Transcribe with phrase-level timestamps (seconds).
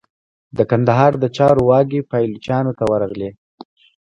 [0.57, 3.29] د کندهار د چارو واګي پایلوچانو ته ورغلې.